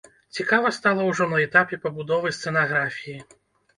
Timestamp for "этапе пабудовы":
1.47-2.35